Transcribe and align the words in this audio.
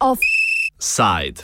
Offside. 0.00 1.40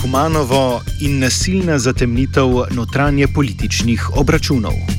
Kumanovo 0.00 0.82
in 1.00 1.18
nasilna 1.18 1.78
zatemnitev 1.78 2.48
notranje 2.70 3.26
političnih 3.34 4.10
obračunov. 4.16 4.93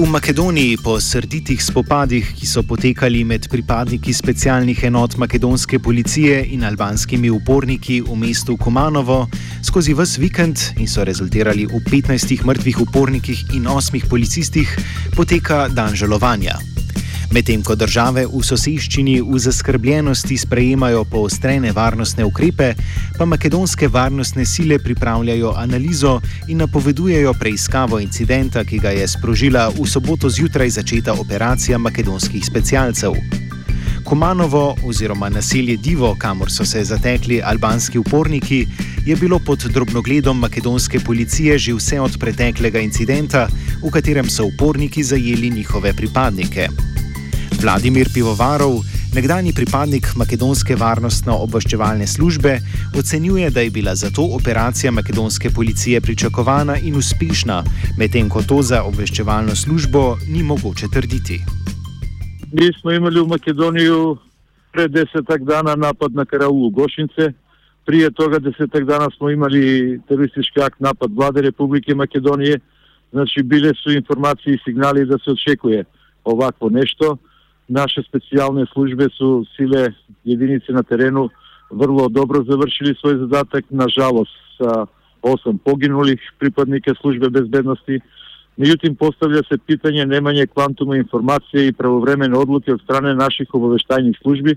V 0.00 0.08
Makedoniji 0.08 0.78
po 0.80 0.94
srditih 0.96 1.60
spopadih, 1.60 2.24
ki 2.32 2.46
so 2.48 2.62
potekali 2.64 3.20
med 3.24 3.44
pripadniki 3.52 4.14
specialnih 4.16 4.80
enot 4.88 5.18
makedonske 5.20 5.76
policije 5.78 6.38
in 6.56 6.64
albanskimi 6.64 7.28
uporniki 7.30 8.00
v 8.00 8.16
mestu 8.16 8.56
Kumanovo 8.56 9.26
skozi 9.60 9.92
vse 9.92 10.24
vikend 10.24 10.56
in 10.80 10.88
so 10.88 11.04
rezultirali 11.04 11.68
v 11.68 11.84
15 11.84 12.48
mrtvih 12.48 12.80
upornikih 12.80 13.44
in 13.52 13.68
8 13.68 14.08
policistih, 14.08 14.72
poteka 15.12 15.68
dan 15.68 15.92
žalovanja. 15.92 16.79
Medtem 17.30 17.62
ko 17.62 17.76
države 17.78 18.24
v 18.26 18.40
soseščini 18.42 19.20
v 19.22 19.38
zaskrbljenosti 19.38 20.34
sprejemajo 20.38 21.04
poostrene 21.06 21.70
varnostne 21.72 22.24
ukrepe, 22.26 22.72
pa 23.18 23.24
makedonske 23.24 23.88
varnostne 23.88 24.42
sile 24.46 24.80
pripravljajo 24.82 25.52
analizo 25.56 26.16
in 26.48 26.58
napovedujejo 26.58 27.34
preiskavo 27.38 28.00
incidenta, 28.02 28.64
ki 28.64 28.82
ga 28.82 28.90
je 28.90 29.06
sprožila 29.08 29.68
v 29.70 29.86
soboto 29.86 30.30
zjutraj 30.30 30.74
začeta 30.80 31.14
operacija 31.14 31.78
makedonskih 31.78 32.44
specialcev. 32.44 33.14
Komanovo 34.04 34.74
oziroma 34.84 35.28
naselje 35.28 35.76
Divo, 35.76 36.16
kamor 36.18 36.50
so 36.50 36.64
se 36.64 36.84
zatekli 36.84 37.42
albanski 37.44 37.98
uporniki, 37.98 38.66
je 39.06 39.16
bilo 39.16 39.38
pod 39.38 39.70
drobnogledom 39.70 40.38
makedonske 40.38 41.00
policije 41.00 41.58
že 41.58 41.74
vse 41.74 42.00
od 42.00 42.18
preteklega 42.18 42.80
incidenta, 42.80 43.46
v 43.82 43.90
katerem 43.90 44.30
so 44.30 44.50
uporniki 44.50 45.04
zajeli 45.04 45.50
njihove 45.50 45.92
pripadnike. 45.92 46.68
Vladimir 47.60 48.08
Pivovarov, 48.14 48.80
nekdani 49.12 49.52
pripadnik 49.52 50.06
makedonske 50.16 50.76
varnostno-obveščevalne 50.80 52.06
službe, 52.08 52.54
ocenjuje, 52.96 53.50
da 53.50 53.60
je 53.60 53.70
bila 53.70 53.94
zato 53.94 54.24
operacija 54.38 54.92
makedonske 54.92 55.50
policije 55.50 56.00
pričakovana 56.00 56.78
in 56.80 56.96
uspešna, 56.96 57.62
medtem 57.98 58.30
ko 58.32 58.40
to 58.48 58.62
za 58.62 58.82
obveščevalno 58.88 59.54
službo 59.54 60.16
ni 60.32 60.42
mogoče 60.42 60.88
trditi. 60.92 61.40
Mi 62.52 62.72
smo 62.80 62.92
imeli 62.96 63.20
v 63.20 63.28
Makedoniji 63.28 64.16
pred 64.72 64.90
desetak 64.90 65.44
dana 65.44 65.76
napad 65.76 66.16
na 66.16 66.24
Karaulu 66.24 66.70
Gošince. 66.70 67.32
Prije 67.86 68.10
toga 68.10 68.38
desetak 68.38 68.84
dana 68.84 69.08
smo 69.16 69.30
imeli 69.30 70.00
teroristički 70.08 70.62
akt 70.64 70.80
napad 70.80 71.12
vlade 71.12 71.42
Republike 71.42 71.94
Makedonije. 71.94 72.60
Znači 73.12 73.42
bile 73.42 73.72
su 73.82 73.92
informacije 73.92 74.54
i 74.54 74.62
signali 74.64 75.06
da 75.06 75.18
se 75.18 75.30
očekuje 75.30 75.84
ovakvo 76.24 76.68
nešto. 76.70 77.16
Naše 77.70 78.02
specijalne 78.08 78.66
službe 78.72 79.08
su 79.18 79.44
sile 79.56 79.92
jedinice 80.24 80.72
na 80.72 80.82
terenu 80.82 81.28
vrlo 81.70 82.08
dobro 82.08 82.44
završili 82.48 82.94
svoj 83.00 83.14
zadatak, 83.16 83.64
nažalost 83.70 84.34
sa 84.58 84.86
osam 85.22 85.58
poginulih 85.58 86.32
pripadnika 86.38 86.94
službe 87.00 87.30
bezbednosti. 87.30 88.00
Međutim, 88.56 88.96
postavlja 88.96 89.42
se 89.48 89.58
pitanje 89.66 90.06
nemanje 90.06 90.46
kvantuma 90.46 90.96
informacije 90.96 91.68
i 91.68 91.72
pravovremene 91.72 92.38
odluke 92.38 92.72
od 92.72 92.80
strane 92.84 93.14
naših 93.14 93.48
obaveštajnih 93.52 94.18
službi 94.22 94.56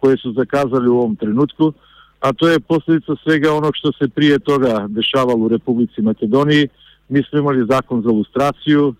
koje 0.00 0.16
su 0.16 0.32
zakazali 0.32 0.88
u 0.88 0.98
ovom 0.98 1.16
trenutku, 1.16 1.72
a 2.20 2.32
to 2.32 2.48
je 2.48 2.60
posljedica 2.60 3.12
svega 3.22 3.52
onog 3.52 3.72
što 3.74 3.92
se 3.92 4.08
prije 4.08 4.38
toga 4.38 4.86
dešavalo 4.88 5.44
u 5.44 5.48
Republici 5.48 6.02
Makedoniji. 6.02 6.68
Mi 7.08 7.22
smo 7.22 7.38
imali 7.38 7.66
zakon 7.70 8.02
za 8.02 8.10
ilustraciju, 8.10 8.94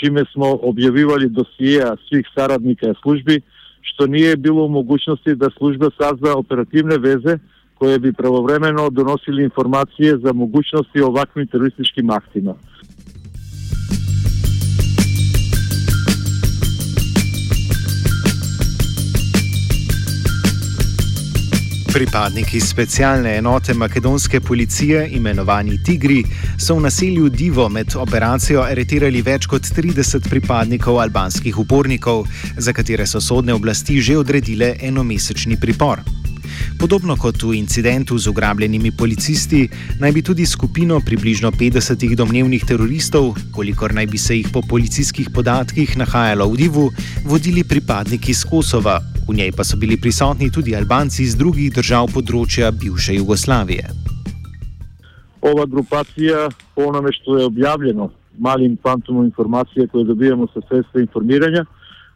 čime 0.00 0.24
smo 0.32 0.58
objavivali 0.62 1.28
dosijeja 1.28 1.96
svih 2.08 2.26
saradnika 2.34 2.94
službi, 3.02 3.40
što 3.80 4.06
nije 4.06 4.36
bilo 4.36 4.64
u 4.64 4.68
mogućnosti 4.68 5.34
da 5.34 5.50
služba 5.58 5.90
sazna 6.00 6.36
operativne 6.36 6.98
veze 6.98 7.38
koje 7.74 7.98
bi 7.98 8.12
pravovremeno 8.12 8.90
donosili 8.90 9.44
informacije 9.44 10.18
za 10.18 10.32
mogućnosti 10.32 11.00
ovakvim 11.00 11.46
terorističkim 11.46 12.10
aktima. 12.10 12.54
Pripadniki 21.92 22.60
specialne 22.60 23.36
enote 23.36 23.74
makedonske 23.74 24.40
policije, 24.40 25.08
imenovani 25.12 25.82
Tigri, 25.84 26.24
so 26.60 26.74
v 26.76 26.80
naselju 26.80 27.28
Divo 27.28 27.68
med 27.68 27.94
operacijo 27.96 28.60
aretirali 28.62 29.22
več 29.24 29.46
kot 29.48 29.64
30 29.64 30.28
pripadnikov 30.28 30.98
albanskih 31.00 31.58
upornikov, 31.58 32.26
za 32.58 32.72
katere 32.76 33.06
so 33.06 33.20
sodne 33.20 33.54
oblasti 33.56 34.00
že 34.00 34.18
odredile 34.18 34.74
enomesečni 34.80 35.56
pripor. 35.56 36.02
Podobno 36.78 37.16
kot 37.16 37.42
v 37.42 37.54
incidentu 37.56 38.18
z 38.18 38.28
ugrabljenimi 38.28 38.92
policisti, 38.92 39.68
naj 40.00 40.12
bi 40.12 40.22
tudi 40.22 40.46
skupino 40.46 41.00
približno 41.00 41.50
50 41.50 42.14
domnevnih 42.14 42.64
teroristov, 42.64 43.36
kolikor 43.52 43.94
naj 43.94 44.06
bi 44.06 44.18
se 44.18 44.36
jih 44.36 44.48
po 44.52 44.60
policijskih 44.62 45.30
podatkih 45.30 45.96
nahajalo 45.96 46.48
v 46.48 46.56
Divu, 46.56 46.90
vodili 47.24 47.64
pripadniki 47.64 48.30
iz 48.30 48.44
Kosova, 48.44 49.00
v 49.28 49.34
njej 49.34 49.52
pa 49.52 49.64
so 49.64 49.76
bili 49.76 49.96
prisotni 49.96 50.50
tudi 50.50 50.76
Albanci 50.76 51.24
iz 51.24 51.36
drugih 51.36 51.72
držav 51.72 52.12
področja 52.12 52.70
bivše 52.70 53.16
Jugoslavije. 53.16 53.99
ова 55.42 55.66
групација, 55.66 56.48
по 56.74 56.88
онаме 56.88 57.12
што 57.16 57.38
е 57.38 57.46
објавлено, 57.48 58.10
малим 58.38 58.76
квантумом 58.76 59.28
информација 59.28 59.88
која 59.88 60.06
добиваме 60.12 60.48
со 60.52 60.62
средства 60.68 61.00
информирања, 61.00 61.64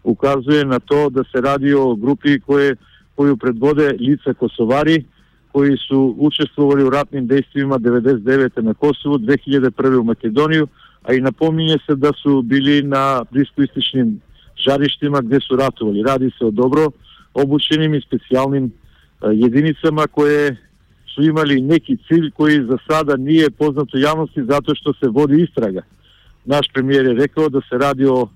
указуе 0.05 0.65
на 0.65 0.81
тоа 0.81 1.11
да 1.11 1.25
се 1.31 1.43
ради 1.43 1.75
о 1.75 1.95
групи 1.97 2.41
кои 2.41 2.75
коju 3.17 3.37
предводе 3.37 3.95
лица 4.01 4.34
косовари, 4.34 5.07
кои 5.53 5.77
су 5.79 6.15
учествували 6.19 6.83
у 6.83 6.91
ратним 6.91 7.29
действијама 7.29 7.79
99 7.79 8.63
на 8.63 8.75
Косово, 8.75 9.19
2001 9.19 9.99
у 9.99 10.05
Македонија, 10.05 10.67
а 11.05 11.15
и 11.15 11.23
напомиње 11.23 11.79
се 11.87 11.95
да 11.95 12.11
су 12.19 12.43
били 12.43 12.83
на 12.83 13.23
блискоистичним 13.33 14.21
жариштима 14.59 15.23
где 15.23 15.41
су 15.41 15.57
ратували. 15.57 16.05
Ради 16.05 16.33
се 16.39 16.45
о 16.45 16.51
добро 16.51 16.93
обученим 17.34 17.95
и 17.95 18.03
специјалним 18.03 18.71
јединицама 19.23 20.09
кои 20.09 20.57
су 21.15 21.23
имали 21.23 21.61
неки 21.61 21.97
цил 22.09 22.31
кој 22.35 22.67
за 22.67 22.79
сада 22.89 23.17
не 23.17 23.41
е 23.47 23.51
познато 23.51 23.99
јавности 23.99 24.45
затоа 24.47 24.75
што 24.75 24.95
се 24.99 25.09
води 25.09 25.43
истрага. 25.43 25.83
Наш 26.47 26.69
премиер 26.73 27.05
е 27.05 27.17
рекол 27.17 27.49
да 27.49 27.63
се 27.69 27.79
ради 27.79 28.07
о 28.07 28.29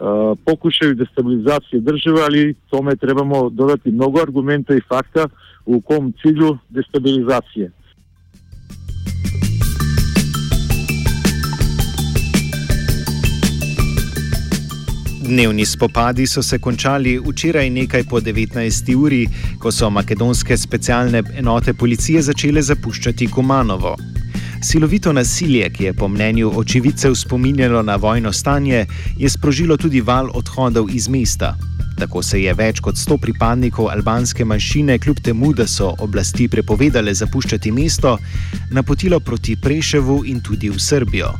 покушај 0.00 0.94
дестабилизација 0.96 1.82
држава, 1.84 2.24
али 2.26 2.54
томе 2.70 2.96
требамо 2.96 3.50
додати 3.50 3.90
многу 3.90 4.20
аргумента 4.20 4.74
и 4.74 4.80
факта 4.80 5.28
у 5.66 5.80
ком 5.80 6.14
цилу 6.22 6.58
дестабилизација. 6.72 7.70
Dnevni 15.30 15.66
spopadi 15.66 16.26
so 16.26 16.42
se 16.42 16.58
končali 16.58 17.20
včeraj 17.26 17.70
nekaj 17.70 18.04
po 18.04 18.20
19. 18.20 18.94
uri, 18.96 19.28
ko 19.58 19.70
so 19.72 19.90
makedonske 19.90 20.56
specialne 20.56 21.22
enote 21.38 21.74
policije 21.74 22.22
začele 22.22 22.62
zapuščati 22.62 23.28
Kumanovo. 23.30 23.94
Silovito 24.62 25.12
nasilje, 25.12 25.68
ki 25.70 25.84
je 25.84 25.92
po 25.92 26.08
mnenju 26.08 26.50
očividcev 26.56 27.14
spominjalo 27.14 27.82
na 27.82 27.96
vojno 27.96 28.32
stanje, 28.32 28.86
je 29.18 29.30
sprožilo 29.30 29.76
tudi 29.76 30.00
val 30.00 30.30
odhodov 30.34 30.90
iz 30.90 31.08
mesta. 31.08 31.54
Tako 31.98 32.22
se 32.22 32.42
je 32.42 32.54
več 32.54 32.80
kot 32.80 32.98
100 32.98 33.20
pripadnikov 33.22 33.88
albanske 33.88 34.44
manjšine, 34.44 34.98
kljub 34.98 35.22
temu, 35.22 35.52
da 35.52 35.66
so 35.66 35.94
oblasti 35.98 36.48
prepovedale 36.48 37.14
zapuščati 37.14 37.72
mesto, 37.72 38.18
napotilo 38.70 39.20
proti 39.20 39.56
Preševu 39.56 40.24
in 40.26 40.40
tudi 40.40 40.70
v 40.70 40.80
Srbijo. 40.80 41.32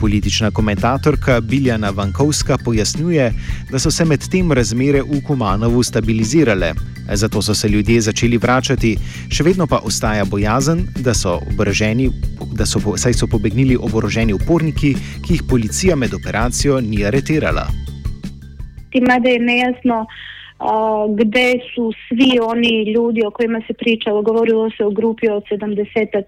Politična 0.00 0.50
komentatorka 0.50 1.40
Biljana 1.40 1.90
Vankovska 1.90 2.58
pojasnjuje, 2.64 3.32
da 3.70 3.78
so 3.78 3.90
se 3.90 4.04
med 4.04 4.28
tem 4.30 4.52
razmere 4.52 5.02
v 5.02 5.20
Kumanovu 5.26 5.82
stabilizirale, 5.82 6.72
zato 7.14 7.42
so 7.42 7.54
se 7.54 7.68
ljudje 7.68 8.00
začeli 8.00 8.38
vračati, 8.38 8.96
še 9.30 9.44
vedno 9.44 9.66
pa 9.66 9.80
ostaja 9.84 10.24
bojazen, 10.24 10.86
da 11.04 11.14
so, 11.14 11.40
oboroženi, 11.50 12.10
da 12.52 12.66
so, 12.66 12.80
saj 12.96 13.14
so 13.14 13.26
pobegnili 13.26 13.76
oboroženi 13.76 14.32
uporniki, 14.32 14.94
ki 15.26 15.32
jih 15.34 15.42
policija 15.50 15.96
med 15.96 16.14
operacijo 16.14 16.80
ni 16.80 17.04
aretirala. 17.04 17.66
Tim, 18.92 19.04
da 19.04 19.28
je 19.28 19.38
nejasno, 19.38 20.06
gde 21.08 21.60
su 21.74 21.92
svi 22.08 22.38
oni 22.42 22.92
ljudi 22.92 23.22
o 23.26 23.30
kojima 23.30 23.60
se 23.66 23.72
pričalo, 23.72 24.22
govorilo 24.22 24.70
se 24.70 24.84
o 24.84 24.90
grupi 24.90 25.28
od 25.28 25.44
sedamdesetak 25.48 26.26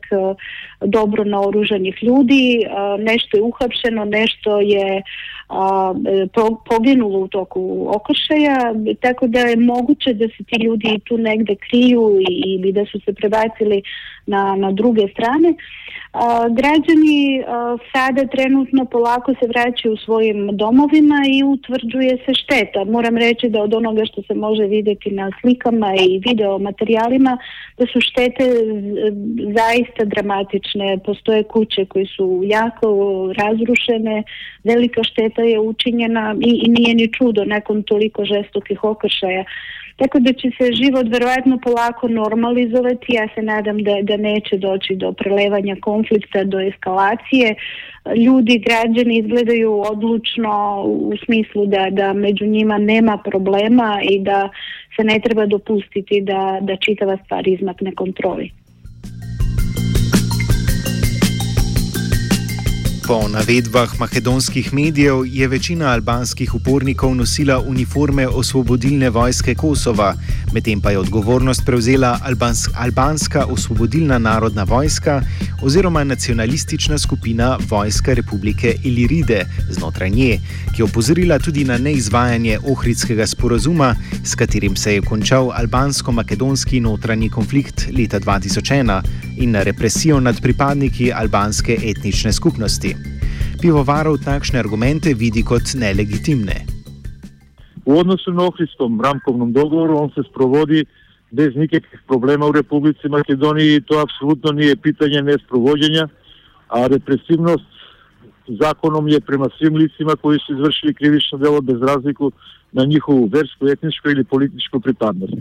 dobro 0.81 1.25
naoružanih 1.25 2.03
ljudi, 2.03 2.67
nešto 2.99 3.37
je 3.37 3.43
uhapšeno, 3.43 4.05
nešto 4.05 4.61
je 4.61 5.03
poginulo 6.69 7.19
u 7.19 7.29
toku 7.29 7.87
okršaja, 7.89 8.75
tako 9.01 9.27
da 9.27 9.39
je 9.39 9.57
moguće 9.57 10.15
da 10.15 10.29
se 10.29 10.45
ti 10.45 10.65
ljudi 10.65 11.01
tu 11.05 11.19
negde 11.19 11.57
kriju 11.71 12.19
ili 12.47 12.73
da 12.73 12.85
su 12.85 13.01
se 13.05 13.13
prebacili 13.13 13.83
na, 14.27 14.57
na 14.57 14.73
druge 14.73 15.09
strane. 15.13 15.55
A, 16.13 16.49
građani 16.49 17.45
a, 17.47 17.77
sada 17.93 18.27
trenutno 18.27 18.85
polako 18.85 19.35
se 19.41 19.47
vraćaju 19.49 19.95
u 19.95 19.97
svojim 19.97 20.57
domovima 20.57 21.19
i 21.29 21.45
utvrđuje 21.45 22.19
se 22.27 22.33
šteta. 22.35 22.85
Moram 22.85 23.17
reći 23.17 23.49
da 23.49 23.63
od 23.63 23.75
onoga 23.75 24.05
što 24.05 24.23
se 24.23 24.35
može 24.35 24.65
vidjeti 24.65 25.11
na 25.11 25.31
slikama 25.41 25.95
i 25.95 26.21
video 26.29 26.59
materijalima 26.59 27.39
da 27.79 27.87
su 27.87 28.01
štete 28.01 28.45
zaista 29.59 30.05
dramatične. 30.05 30.99
Postoje 31.05 31.43
kuće 31.43 31.85
koje 31.85 32.07
su 32.07 32.43
jako 32.45 32.89
razrušene, 33.37 34.23
velika 34.65 35.03
šteta 35.03 35.40
je 35.43 35.59
učinjena 35.59 36.37
i, 36.41 36.61
i 36.65 36.69
nije 36.69 36.95
ni 36.95 37.13
čudo 37.13 37.45
nakon 37.45 37.83
toliko 37.83 38.25
žestokih 38.25 38.85
okršaja. 38.85 39.45
Tako 39.97 40.19
da 40.19 40.33
će 40.33 40.49
se 40.59 40.73
život 40.73 41.07
verovatno 41.09 41.59
polako 41.65 42.09
normalizovati. 42.09 43.15
Ja 43.15 43.29
se 43.35 43.43
nadam 43.43 43.79
da, 43.79 43.95
da 44.03 44.17
neće 44.17 44.57
doći 44.57 44.95
do 44.97 45.13
prelevanja 45.13 45.77
konflikta, 45.81 46.45
do 46.45 46.61
eskalacije. 46.61 47.55
Ljudi, 48.17 48.65
građani 48.67 49.19
izgledaju 49.19 49.83
odlučno 49.91 50.83
u 50.87 51.13
smislu 51.25 51.67
da, 51.67 51.89
da 51.91 52.13
među 52.13 52.47
njima 52.47 52.79
nema 52.79 53.19
problema 53.19 54.01
i 54.11 54.19
da 54.19 54.49
se 54.97 55.05
ne 55.05 55.21
treba 55.25 55.47
dopustiti 55.47 56.21
da, 56.21 56.59
da 56.61 56.77
čitava 56.77 57.19
stvar 57.25 57.49
izmakne 57.49 57.95
kontroli. 57.95 58.51
Po 63.11 63.29
navedbah 63.29 63.99
makedonskih 63.99 64.75
medijev 64.75 65.27
je 65.27 65.49
večina 65.49 65.87
albanskih 65.87 66.55
upornikov 66.55 67.15
nosila 67.15 67.59
uniforme 67.61 68.29
osvobodilne 68.29 69.11
vojske 69.11 69.55
Kosova, 69.55 70.15
medtem 70.53 70.81
pa 70.81 70.91
je 70.91 70.99
odgovornost 70.99 71.63
prevzela 71.67 72.19
Albans 72.23 72.69
albanska 72.75 73.45
osvobodilna 73.47 74.19
narodna 74.19 74.63
vojska 74.63 75.23
oziroma 75.63 76.05
nacionalistična 76.05 76.99
skupina 76.99 77.59
Vojska 77.71 78.15
republike 78.15 78.75
Iliride 78.85 79.45
znotraj 79.71 80.11
nje, 80.11 80.39
ki 80.77 80.83
je 80.83 80.85
opozorila 80.85 81.39
tudi 81.39 81.65
na 81.65 81.79
neizvajanje 81.79 82.59
ohridskega 82.65 83.27
sporazuma, 83.27 83.97
s 84.25 84.35
katerim 84.35 84.77
se 84.77 84.95
je 84.95 85.03
končal 85.03 85.51
albansko-makedonski 85.51 86.81
notranji 86.81 87.31
konflikt 87.31 87.89
leta 87.99 88.21
2001 88.21 89.03
in 89.41 89.51
na 89.51 89.63
represijo 89.63 90.21
nad 90.21 90.37
pripadniki 90.43 91.13
albanske 91.13 91.77
etnične 91.85 92.33
skupnosti. 92.33 92.95
Pivovarov 93.61 94.19
takšne 94.25 94.59
argumente 94.59 95.15
vidi 95.15 95.43
kot 95.43 95.75
nelegitimne. 95.75 96.57
U 97.85 97.99
odnosu 97.99 98.33
na 98.33 98.43
Ohridskom 98.43 99.01
ramkovnom 99.01 99.53
dogovoru 99.53 99.97
on 99.97 100.11
se 100.15 100.23
sprovodi 100.31 100.85
bez 101.31 101.57
nikakvih 101.57 102.01
problema 102.09 102.47
u 102.47 102.53
Republici 102.53 103.09
Makedoniji 103.09 103.77
i 103.77 103.81
to 103.81 103.99
apsolutno 103.99 104.53
nije 104.53 104.77
pitanje 104.77 105.23
nesprovođenja, 105.23 106.09
a 106.69 106.87
represivnost 106.87 107.71
zakonom 108.61 109.09
je 109.09 109.21
prema 109.21 109.49
svim 109.59 109.77
licima 109.77 110.17
koji 110.23 110.39
su 110.39 110.53
izvršili 110.53 110.95
krivično 110.95 111.39
delo 111.39 111.61
bez 111.61 111.83
razliku 111.83 112.33
na 112.73 112.85
njihovu 112.85 113.27
versku, 113.33 113.69
etničku 113.69 114.11
ili 114.11 114.25
političku 114.25 114.81
pripadnost. 114.81 115.35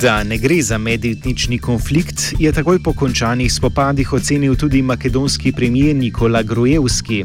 Da 0.00 0.24
ne 0.24 0.38
gre 0.38 0.62
za 0.62 0.78
medetnični 0.78 1.58
konflikt, 1.58 2.34
je 2.38 2.52
takoj 2.52 2.78
po 2.82 2.92
končanih 2.92 3.52
spopadih 3.52 4.12
ocenil 4.12 4.56
tudi 4.56 4.82
makedonski 4.82 5.52
premijer 5.52 5.96
Nikola 5.96 6.42
Grojevski. 6.42 7.24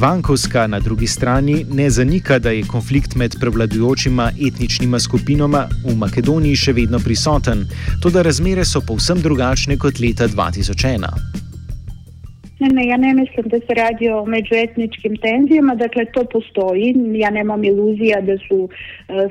Vankovska 0.00 0.66
na 0.66 0.80
drugi 0.80 1.06
strani 1.06 1.66
ne 1.72 1.90
zanika, 1.90 2.38
da 2.38 2.50
je 2.50 2.62
konflikt 2.62 3.14
med 3.14 3.36
prevladujočima 3.40 4.30
etničnima 4.46 5.00
skupinama 5.00 5.66
v 5.84 5.96
Makedoniji 5.96 6.56
še 6.56 6.72
vedno 6.72 6.98
prisoten, 6.98 7.66
tudi 8.02 8.22
razmere 8.22 8.64
so 8.64 8.80
povsem 8.86 9.18
drugačne 9.20 9.78
kot 9.78 9.98
leta 10.00 10.28
2001. 10.28 11.49
Ne, 12.60 12.68
ne, 12.68 12.86
ja 12.86 12.96
ne 12.96 13.14
mislim 13.14 13.48
da 13.48 13.58
se 13.58 13.74
radi 13.74 14.08
o 14.08 14.24
međuetničkim 14.26 15.16
tenzijama, 15.16 15.74
dakle 15.74 16.04
to 16.04 16.24
postoji, 16.24 16.94
ja 17.14 17.30
nemam 17.30 17.64
iluzija 17.64 18.20
da 18.20 18.36
su 18.48 18.58
uh, 18.64 18.70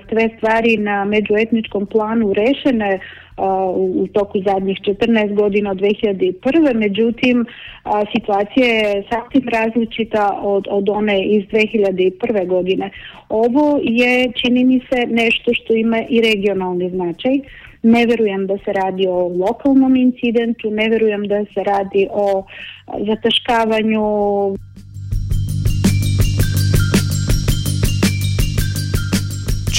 sve 0.09 0.29
stvari 0.37 0.77
na 0.77 1.05
međuetničkom 1.05 1.85
planu 1.85 2.33
rešene 2.33 2.99
uh, 3.37 4.03
u 4.03 4.07
toku 4.07 4.41
zadnjih 4.45 4.77
14 4.77 5.33
godina 5.33 5.71
od 5.71 5.77
2001. 5.77 6.73
Međutim, 6.75 7.39
uh, 7.39 7.91
situacija 8.15 8.67
je 8.67 9.03
sasvim 9.09 9.49
različita 9.49 10.39
od, 10.41 10.67
od 10.69 10.89
one 10.89 11.25
iz 11.25 11.43
2001. 11.43 12.47
godine. 12.47 12.89
Ovo 13.29 13.79
je, 13.83 14.31
čini 14.35 14.63
mi 14.63 14.79
se, 14.79 15.05
nešto 15.07 15.53
što 15.53 15.73
ima 15.73 16.01
i 16.09 16.21
regionalni 16.21 16.89
značaj. 16.89 17.39
Ne 17.83 18.05
verujem 18.05 18.47
da 18.47 18.57
se 18.65 18.73
radi 18.73 19.07
o 19.07 19.27
lokalnom 19.27 19.95
incidentu, 19.95 20.71
ne 20.71 20.89
verujem 20.89 21.27
da 21.27 21.45
se 21.53 21.63
radi 21.63 22.07
o 22.11 22.45
zataškavanju 23.07 24.01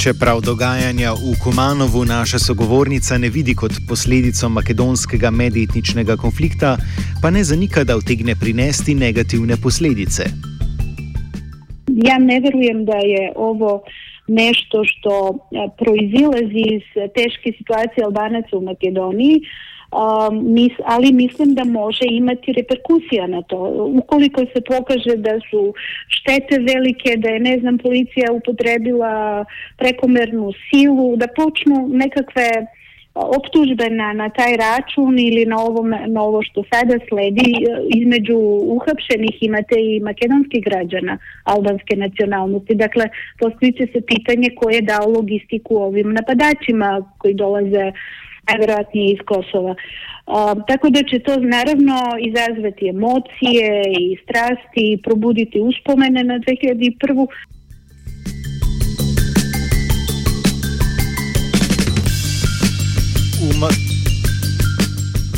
Čeprav 0.03 0.41
dogajanja 0.41 1.11
v 1.13 1.37
Kumanovu 1.43 2.05
naša 2.05 2.39
sogovornica 2.39 3.17
ne 3.17 3.29
vidi 3.29 3.53
kot 3.55 3.71
posledico 3.89 4.49
makedonskega 4.49 5.29
medetničnega 5.31 6.17
konflikta, 6.17 6.77
pa 7.21 7.29
ne 7.29 7.43
zanika, 7.43 7.83
da 7.83 7.97
utegne 7.97 8.35
prinesti 8.35 8.95
negativne 8.95 9.57
posledice. 9.63 10.23
Ja 11.87 12.17
ne 12.17 12.39
verujem, 12.39 12.85
da 12.85 12.97
je 12.97 13.33
ovo 13.35 13.75
uh, 13.75 13.81
nešto 14.31 14.83
što 14.83 15.37
proizilazi 15.77 16.63
iz 16.77 16.85
teške 17.15 17.53
situacije 17.57 18.05
Albanaca 18.05 18.57
u 18.57 18.61
Makedoniji, 18.61 19.41
Um, 19.91 20.55
ali 20.85 21.11
mislim 21.11 21.53
da 21.53 21.63
može 21.63 22.05
imati 22.09 22.53
reperkusija 22.53 23.27
na 23.27 23.41
to. 23.41 23.57
Ukoliko 24.03 24.41
se 24.41 24.61
pokaže 24.67 25.15
da 25.17 25.39
su 25.49 25.73
štete 26.07 26.59
velike, 26.59 27.17
da 27.17 27.29
je, 27.29 27.39
ne 27.39 27.59
znam, 27.59 27.77
policija 27.77 28.31
upotrebila 28.31 29.45
prekomernu 29.77 30.51
silu, 30.69 31.17
da 31.17 31.27
počnu 31.27 31.87
nekakve 31.87 32.65
optužbe 33.13 33.89
na, 33.89 34.13
na 34.13 34.29
taj 34.29 34.57
račun 34.57 35.19
ili 35.19 35.45
na 35.45 35.57
ovo, 35.59 35.83
na 36.07 36.21
ovo 36.21 36.43
što 36.43 36.63
sada 36.73 36.95
sledi 37.09 37.51
e, 37.51 37.81
između 38.01 38.37
uhapšenih 38.75 39.43
imate 39.43 39.75
i 39.79 39.99
makedonskih 39.99 40.63
građana 40.63 41.17
albanske 41.43 41.95
nacionalnosti. 41.95 42.75
Dakle, 42.75 43.05
postojiće 43.39 43.87
se 43.93 44.01
pitanje 44.01 44.49
ko 44.55 44.69
je 44.69 44.81
dao 44.81 45.09
logistiku 45.09 45.75
ovim 45.75 46.13
napadačima 46.13 47.01
koji 47.17 47.33
dolaze 47.33 47.91
najverovatnije 48.47 49.13
iz 49.13 49.19
Kosova. 49.25 49.75
A, 50.25 50.55
tako 50.67 50.89
da 50.89 51.03
će 51.03 51.19
to 51.19 51.35
naravno 51.39 51.97
izazvati 52.19 52.87
emocije 52.87 53.83
i 53.99 54.17
strasti 54.23 54.83
i 54.93 55.01
probuditi 55.03 55.59
uspomene 55.59 56.23
na 56.23 56.39
2001. 56.39 57.27
Ma 63.41 63.69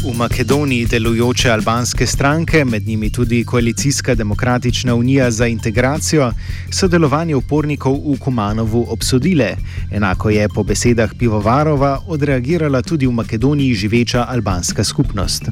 v 0.04 0.18
Makedoniji 0.18 0.86
delujoče 0.86 1.52
albanske 1.52 2.08
stranke, 2.08 2.66
med 2.66 2.88
njimi 2.88 3.10
tudi 3.10 3.46
Koalicijska 3.46 4.16
demokratična 4.16 4.96
unija 4.96 5.32
za 5.32 5.48
integracijo, 5.48 6.32
so 6.72 6.88
delovanje 6.88 7.36
upornikov 7.36 7.94
v 7.94 8.18
Kumanovu 8.20 8.86
obsodile. 8.90 9.56
Enako 9.92 10.30
je 10.30 10.50
po 10.50 10.64
besedah 10.64 11.14
Pivovarova 11.20 12.00
odreagirala 12.08 12.82
tudi 12.82 13.08
v 13.08 13.12
Makedoniji 13.12 13.74
živeča 13.74 14.26
albanska 14.30 14.84
skupnost. 14.84 15.44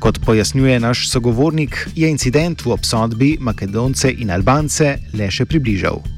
Kot 0.00 0.18
pojasnjuje 0.26 0.80
naš 0.80 1.08
sogovornik, 1.10 1.88
je 1.94 2.10
incident 2.10 2.64
v 2.64 2.70
obsodbi 2.70 3.36
Makedonce 3.40 4.14
in 4.18 4.30
Albance 4.30 4.98
le 5.12 5.30
še 5.30 5.46
približal. 5.46 6.13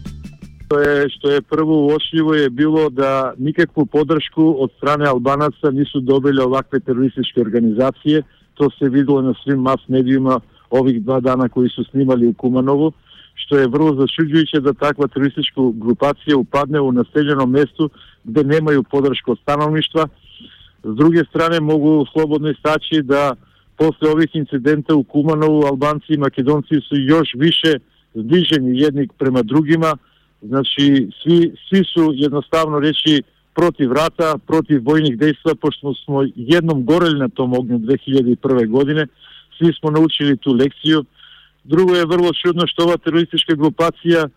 што 0.66 0.80
е 0.82 1.08
што 1.14 1.30
е 1.30 1.40
прво 1.40 1.86
уочливо 1.86 2.34
е 2.34 2.50
било 2.50 2.90
да 2.90 3.34
никаква 3.38 3.86
поддршку 3.86 4.42
од 4.64 4.72
страна 4.78 5.10
албанаца 5.10 5.70
се 5.70 6.00
добиле 6.00 6.42
овакве 6.42 6.80
терористички 6.80 7.40
организации. 7.40 8.22
Тоа 8.54 8.70
се 8.78 8.90
видело 8.90 9.22
на 9.22 9.34
свим 9.42 9.60
мас 9.60 9.78
медиума 9.88 10.40
ових 10.70 11.02
два 11.02 11.20
дана 11.20 11.48
кои 11.48 11.70
се 11.70 11.84
снимали 11.90 12.26
у 12.26 12.34
Куманово, 12.34 12.92
што 13.36 13.58
е 13.58 13.68
врло 13.68 13.94
зачуѓујуќе 13.94 14.60
да 14.60 14.72
таква 14.72 15.08
терористичка 15.08 15.60
групација 15.60 16.34
упадне 16.34 16.80
во 16.80 16.90
населено 16.92 17.46
место 17.46 17.90
каде 18.26 18.42
немају 18.42 18.82
поддршка 18.90 19.32
од 19.32 19.38
становништва. 19.38 20.08
С 20.84 20.94
друге 20.94 21.24
страна, 21.30 21.60
могу 21.60 22.06
слободно 22.06 22.50
истачи 22.50 23.02
да 23.02 23.36
после 23.76 24.08
ових 24.08 24.34
инцидента 24.34 24.96
у 24.96 25.04
Куманово 25.04 25.66
албанци 25.68 26.12
и 26.12 26.18
македонци 26.18 26.80
се 26.88 26.96
још 26.96 27.38
више 27.38 27.80
здижени 28.14 28.80
едни 28.82 29.08
према 29.18 29.42
другима, 29.42 29.94
znači 30.42 31.08
svi, 31.22 31.54
svi 31.68 31.84
su 31.84 32.12
jednostavno 32.14 32.80
reći 32.80 33.22
protiv 33.54 33.92
rata, 33.92 34.38
protiv 34.46 34.80
vojnih 34.84 35.18
dejstva, 35.18 35.54
pošto 35.54 35.94
smo 35.94 36.24
jednom 36.34 36.84
goreli 36.84 37.18
na 37.18 37.28
tom 37.28 37.52
ognju 37.52 37.78
2001. 37.78 38.68
godine, 38.70 39.06
svi 39.58 39.72
smo 39.80 39.90
naučili 39.90 40.36
tu 40.36 40.52
lekciju. 40.52 41.04
Drugo 41.64 41.94
je 41.94 42.06
vrlo 42.06 42.30
čudno 42.42 42.66
što 42.66 42.84
ova 42.84 42.96
teroristička 42.96 43.54
grupacija 43.54 44.28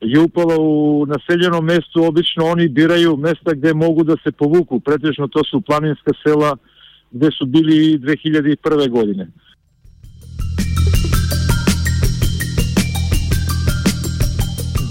je 0.00 0.20
upala 0.20 0.56
u 0.60 1.06
naseljeno 1.06 1.60
mesto, 1.60 2.06
obično 2.08 2.44
oni 2.44 2.68
biraju 2.68 3.16
mesta 3.16 3.52
gde 3.54 3.74
mogu 3.74 4.04
da 4.04 4.16
se 4.24 4.32
povuku, 4.32 4.80
pretežno 4.80 5.28
to 5.28 5.44
su 5.44 5.60
planinska 5.60 6.12
sela 6.22 6.56
gde 7.10 7.30
su 7.38 7.46
bili 7.46 7.98
2001. 7.98 8.90
godine. 8.90 9.28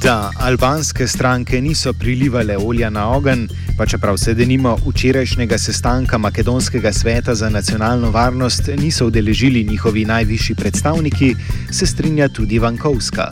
Da 0.03 0.31
albanske 0.47 1.05
stranke 1.07 1.61
niso 1.61 1.93
prilivale 1.99 2.57
olja 2.57 2.89
na 2.89 3.03
ogenj, 3.17 3.45
pa 3.77 3.85
čeprav 3.85 4.17
se 4.17 4.33
denimo 4.33 4.75
včerajšnjega 4.87 5.57
sestanka 5.57 6.17
Makedonskega 6.17 6.91
sveta 6.91 7.35
za 7.35 7.49
nacionalno 7.49 8.11
varnost 8.11 8.63
niso 8.83 9.07
udeležili 9.07 9.63
njihovi 9.63 10.05
najvišji 10.05 10.55
predstavniki, 10.55 11.29
se 11.71 11.85
strinja 11.85 12.27
tudi 12.27 12.59
Vankovska. 12.59 13.25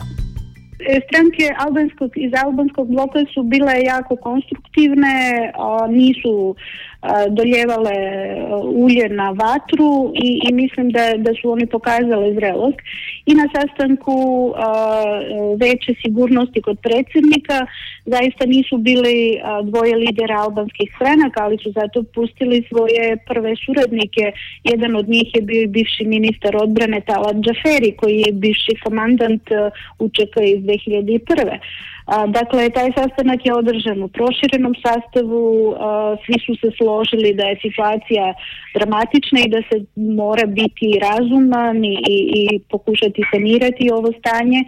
E, 0.80 1.00
stranke 1.06 1.44
albanskog, 1.64 2.10
iz 2.16 2.32
albanskog 2.44 2.88
bloka 2.88 3.20
su 3.34 3.42
bile 3.42 3.74
jako 3.92 4.16
konstruktivne, 4.16 5.14
nisu 5.90 6.56
doljevale 7.30 7.96
ulje 8.74 9.08
na 9.08 9.30
vatru 9.30 10.12
i, 10.14 10.40
i 10.48 10.52
mislim 10.52 10.90
da, 10.90 11.12
da 11.16 11.30
su 11.42 11.50
oni 11.50 11.66
pokazali 11.66 12.34
zrelost. 12.34 12.78
I 13.26 13.34
na 13.34 13.48
sastanku 13.54 14.16
veće 15.60 15.94
sigurnosti 16.02 16.62
kod 16.62 16.78
predsjednika 16.82 17.66
zaista 18.06 18.46
nisu 18.46 18.76
bili 18.78 19.40
dvoje 19.62 19.96
lidera 19.96 20.36
albanskih 20.38 20.92
stranaka, 20.96 21.44
ali 21.44 21.58
su 21.58 21.72
zato 21.72 22.02
pustili 22.02 22.64
svoje 22.68 23.16
prve 23.26 23.54
suradnike. 23.66 24.32
Jedan 24.64 24.96
od 24.96 25.08
njih 25.08 25.34
je 25.34 25.42
bio 25.42 25.68
bivši 25.68 26.04
ministar 26.04 26.56
odbrane 26.56 27.00
Talat 27.00 27.36
Džaferi, 27.36 27.96
koji 27.96 28.16
je 28.26 28.32
bivši 28.32 28.74
komandant 28.84 29.42
UČK 29.98 30.34
iz 30.54 30.60
2001. 30.64 31.58
Dakle, 32.06 32.70
taj 32.70 32.90
sastanak 32.96 33.46
je 33.46 33.54
održan 33.54 34.02
u 34.02 34.08
proširenom 34.08 34.74
sastavu, 34.84 35.74
svi 36.26 36.36
su 36.46 36.52
se 36.60 36.76
složili 36.76 37.34
da 37.34 37.44
je 37.44 37.58
situacija 37.62 38.34
dramatična 38.74 39.40
i 39.40 39.48
da 39.48 39.60
se 39.68 39.84
mora 39.96 40.46
biti 40.46 40.98
razuman 41.02 41.84
i, 41.84 41.98
i 42.40 42.58
pokušati 42.70 43.22
sanirati 43.32 43.90
ovo 43.92 44.12
stanje 44.18 44.64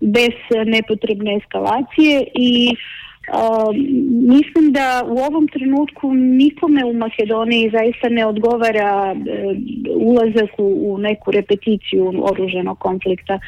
bez 0.00 0.34
nepotrebne 0.66 1.36
eskalacije 1.36 2.24
i 2.34 2.74
mislim 4.28 4.72
da 4.72 5.04
u 5.06 5.18
ovom 5.18 5.48
trenutku 5.48 6.14
nikome 6.14 6.84
u 6.84 6.92
Makedoniji 6.92 7.70
zaista 7.70 8.08
ne 8.08 8.26
odgovara 8.26 9.14
uh, 9.14 9.22
ulazak 9.96 10.50
u, 10.58 10.92
u 10.92 10.98
neku 10.98 11.30
repeticiju 11.30 12.12
oruženog 12.22 12.78
konflikta. 12.78 13.38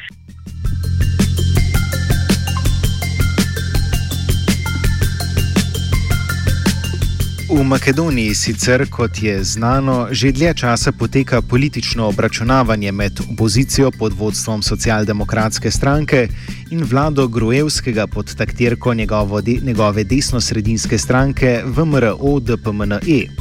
V 7.51 7.63
Makedoniji 7.63 8.35
sicer, 8.35 8.85
kot 8.87 9.19
je 9.19 9.43
znano, 9.43 10.07
že 10.11 10.31
dlje 10.31 10.53
časa 10.53 10.91
poteka 10.91 11.41
politično 11.41 12.07
obračunavanje 12.07 12.91
med 12.91 13.19
opozicijo 13.33 13.91
pod 13.91 14.13
vodstvom 14.13 14.63
socialdemokratske 14.63 15.71
stranke 15.71 16.27
in 16.69 16.83
vlado 16.83 17.27
Grujevskega 17.27 18.07
pod 18.07 18.35
taktirko 18.35 18.93
njegove 18.93 20.03
desno-sredinske 20.03 20.97
stranke 20.97 21.63
VMRO-DPMNE. 21.65 23.40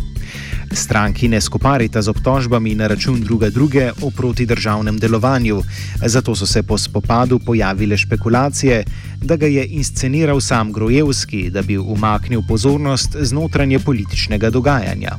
Stranki 0.73 1.29
ne 1.29 1.41
skoparita 1.41 2.03
z 2.03 2.09
obtožbami 2.09 2.75
na 2.75 2.87
račun 2.87 3.21
druga 3.21 3.51
druge 3.51 3.91
o 4.03 4.11
protidržavnem 4.17 4.99
delovanju, 4.99 5.61
zato 6.07 6.35
so 6.35 6.47
se 6.47 6.63
po 6.63 6.79
spopadu 6.79 7.39
pojavile 7.47 7.97
špekulacije, 7.97 8.85
da 9.23 9.37
ga 9.37 9.47
je 9.47 9.67
insceniral 9.67 10.41
sam 10.41 10.73
Grojevski, 10.73 11.51
da 11.51 11.63
bi 11.63 11.79
umaknil 11.79 12.41
pozornost 12.49 13.17
znotranje 13.21 13.79
političnega 13.79 14.51
dogajanja. 14.51 15.11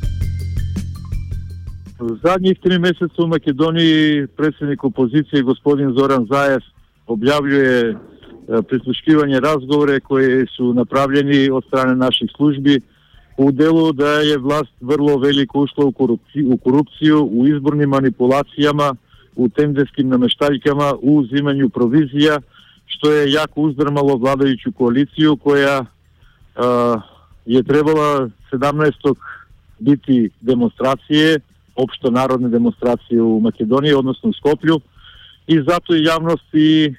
V 1.99 2.17
zadnjih 2.23 2.57
tri 2.63 2.79
mesece 2.79 3.17
v 3.17 3.27
Makedoniji 3.27 4.27
predsednik 4.37 4.83
opozicije 4.83 5.43
gospodin 5.43 5.93
Zoran 5.97 6.25
Zajev 6.31 6.61
objavljuje 7.07 7.89
eh, 7.89 7.95
prisluškivanje 8.69 9.39
razgovore, 9.39 9.99
koje 9.99 10.45
su 10.55 10.73
napravljeni 10.73 11.49
od 11.49 11.63
strane 11.67 11.95
naših 11.95 12.29
službi 12.37 12.81
у 13.41 13.51
делу 13.51 13.93
да 13.93 14.21
е 14.33 14.37
власт 14.37 14.73
врло 14.81 15.17
велико 15.19 15.63
ушла 15.65 15.87
у 15.89 15.91
корупција, 15.91 16.45
у, 16.45 16.57
корупцију, 16.61 17.23
у 17.25 17.47
изборни 17.49 17.87
манипулацијама, 17.89 18.91
у 19.35 19.49
тендерски 19.49 20.05
намештајкама, 20.05 20.91
у 21.01 21.17
узимању 21.23 21.71
провизија, 21.73 22.37
што 22.85 23.09
е 23.09 23.31
јако 23.33 23.65
уздрмало 23.65 24.19
владајуќу 24.21 24.75
коалицију 24.77 25.39
која 25.41 25.79
а, 25.81 26.67
е 27.47 27.63
требала 27.63 28.29
17 28.53 29.15
бити 29.79 30.29
демонстрације, 30.45 31.41
општо 31.75 32.11
народни 32.11 32.51
демонстрации 32.51 33.17
у 33.17 33.39
Македонија, 33.41 33.97
односно 33.97 34.29
у 34.29 34.37
Скоплју, 34.37 34.81
и 35.47 35.57
затоа 35.65 35.97
јавност 35.97 36.45
и 36.53 36.93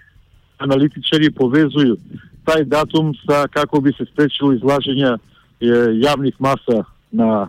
аналитичари 0.59 1.31
повезују 1.31 2.01
тај 2.47 2.65
датум 2.67 3.15
са 3.23 3.47
како 3.53 3.81
би 3.81 3.93
се 3.95 4.09
спречило 4.11 4.57
излажење 4.57 5.21
јавних 5.63 6.35
маса 6.41 6.85
на 7.13 7.49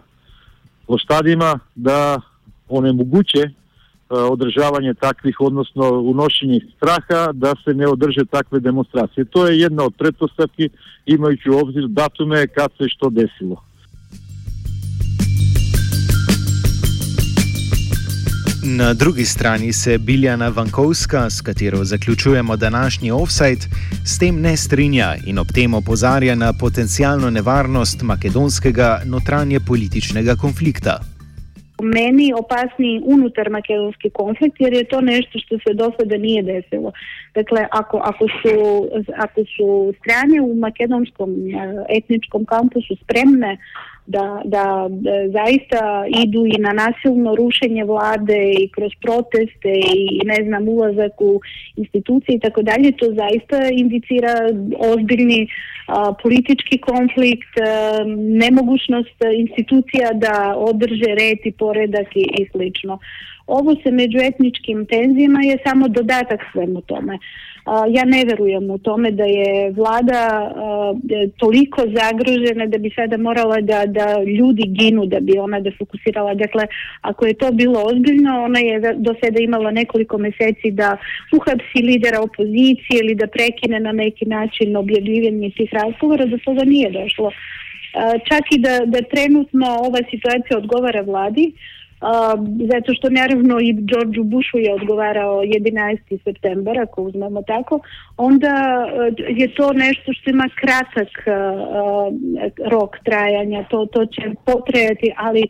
лоштадима 0.89 1.59
да 1.75 2.21
онемогуче 2.69 3.51
одржавање 4.13 4.93
таквих, 4.99 5.39
односно 5.41 5.89
уношење 6.03 6.61
страха 6.75 7.31
да 7.33 7.55
се 7.63 7.73
не 7.73 7.87
одржат 7.87 8.29
такве 8.29 8.59
демонстрации. 8.59 9.25
Тоа 9.25 9.51
е 9.51 9.63
една 9.65 9.87
од 9.89 9.97
предпоставки, 9.97 10.69
имајќи 11.07 11.53
обзир 11.55 11.87
датуме 11.87 12.45
кад 12.47 12.71
се 12.77 12.89
што 12.93 13.09
десило. 13.09 13.61
Na 18.65 18.93
drugi 18.93 19.25
strani 19.25 19.73
se 19.73 19.97
Biljana 19.97 20.47
Vankovska, 20.47 21.29
s 21.29 21.41
katero 21.41 21.83
zaključujemo 21.83 22.55
današnji 22.55 23.11
offside, 23.11 23.61
s 24.05 24.19
tem 24.19 24.41
ne 24.41 24.57
strinja 24.57 25.15
in 25.25 25.39
ob 25.39 25.47
tem 25.55 25.73
opozarja 25.73 26.35
na 26.35 26.53
potencijalno 26.59 27.29
nevarnost 27.29 28.01
makedonskega 28.01 29.01
notranje 29.05 29.59
političnega 29.67 30.35
konflikta. 30.35 30.99
Meni 31.81 32.33
opasni 32.33 33.01
unutar 33.05 33.49
makedonski 33.49 34.09
konflikt 34.09 34.55
jer 34.59 34.73
je 34.73 34.83
to 34.83 35.01
nešto 35.01 35.39
što 35.39 35.55
se 35.57 35.73
do 35.73 35.91
sada 35.99 36.17
nije 36.17 36.43
desilo. 36.43 36.91
Dakle, 37.35 37.67
ako, 37.71 37.97
ako, 37.97 38.25
su, 38.27 38.55
ako 39.15 39.41
su 39.55 39.93
strane 39.99 40.41
u 40.41 40.55
makedonskom 40.55 41.29
eh, 41.31 41.97
etničkom 41.97 42.45
kampusu 42.45 42.95
spremne 43.03 43.57
da, 44.05 44.41
da, 44.45 44.87
da 44.89 45.13
zaista 45.31 46.05
idu 46.23 46.45
i 46.45 46.57
na 46.59 46.73
nasilno 46.73 47.35
rušenje 47.35 47.83
vlade 47.83 48.51
i 48.59 48.69
kroz 48.69 48.91
proteste 49.01 49.73
i 49.95 50.21
ne 50.25 50.39
znam 50.47 50.67
ulazak 50.67 51.21
u 51.21 51.41
institucije 51.75 52.35
i 52.35 52.39
tako 52.39 52.61
dalje, 52.61 52.91
to 52.91 53.05
zaista 53.05 53.69
indicira 53.71 54.33
ozbiljni 54.79 55.47
a, 55.87 56.13
politički 56.23 56.77
konflikt, 56.77 57.57
a, 57.57 58.03
nemogućnost 58.45 59.17
institucija 59.37 60.13
da 60.13 60.53
održe 60.57 61.09
red 61.19 61.37
i 61.43 61.51
poredak 61.51 62.15
i, 62.15 62.25
i 62.39 62.47
slično. 62.51 62.99
Ovo 63.47 63.75
se 63.83 63.91
među 63.91 64.17
etničkim 64.21 64.87
je 65.43 65.57
samo 65.65 65.87
dodatak 65.87 66.39
svemu 66.51 66.81
tome. 66.81 67.17
Ja 67.89 68.03
ne 68.05 68.25
verujem 68.25 68.69
u 68.69 68.77
tome 68.77 69.11
da 69.11 69.23
je 69.23 69.71
vlada 69.71 70.51
toliko 71.37 71.81
zagrožena 71.81 72.65
da 72.65 72.77
bi 72.77 72.89
sada 72.95 73.17
morala 73.17 73.61
da, 73.61 73.85
da 73.85 74.23
ljudi 74.23 74.63
ginu 74.67 75.05
da 75.05 75.19
bi 75.19 75.37
ona 75.37 75.59
defokusirala. 75.59 76.33
Dakle, 76.33 76.67
ako 77.01 77.25
je 77.25 77.33
to 77.33 77.51
bilo 77.51 77.83
ozbiljno, 77.83 78.43
ona 78.43 78.59
je 78.59 78.79
do 78.95 79.13
sada 79.23 79.39
imala 79.39 79.71
nekoliko 79.71 80.17
meseci 80.17 80.71
da 80.71 80.97
uhapsi 81.35 81.79
lidera 81.83 82.21
opozicije 82.21 82.99
ili 83.03 83.15
da 83.15 83.27
prekine 83.27 83.79
na 83.79 83.91
neki 83.91 84.25
način 84.25 84.75
objavljivanje 84.75 85.49
tih 85.49 85.69
razgovora, 85.73 86.25
do 86.25 86.37
toga 86.37 86.63
nije 86.63 86.91
došlo. 86.91 87.31
Čak 88.29 88.43
i 88.55 88.59
da, 88.59 88.79
da 88.85 89.01
trenutno 89.01 89.65
ova 89.67 89.99
situacija 90.11 90.57
odgovara 90.57 91.01
vladi, 91.01 91.51
zato 92.71 92.93
što 92.93 93.09
naravno 93.09 93.59
i 93.59 93.73
Georgeu 93.73 94.23
Bushu 94.23 94.57
je 94.57 94.73
odgovarao 94.73 95.41
11. 95.41 96.23
septembar, 96.23 96.79
ako 96.79 97.01
uzmemo 97.01 97.41
tako, 97.41 97.79
onda 98.17 98.85
je 99.29 99.47
to 99.55 99.73
nešto 99.73 100.13
što 100.13 100.29
ima 100.29 100.49
kratak 100.55 101.09
rok 102.71 102.97
trajanja, 103.05 103.65
to, 103.69 103.85
to 103.85 104.05
će 104.05 104.21
potrajati, 104.45 105.11
ali 105.17 105.43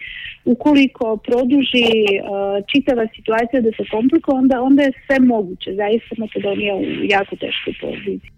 ukoliko 0.45 1.17
produži 1.17 1.87
čitava 2.71 3.07
situacija 3.15 3.61
da 3.61 3.71
se 3.71 3.83
komplikuje, 3.91 4.37
onda, 4.37 4.61
onda 4.61 4.83
je 4.83 4.91
sve 5.05 5.19
moguće. 5.19 5.73
Zaista 5.75 6.15
Makedonija 6.17 6.75
u 6.75 6.83
jako 7.03 7.35
teškoj 7.35 7.73
poziciji. 7.81 8.31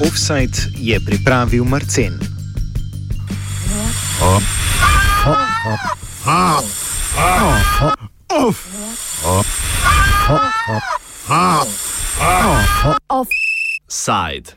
Offside 0.00 0.56
je 0.76 1.00
pripravil 1.00 1.64
Marcen. 1.64 2.18
Offside. 13.08 14.56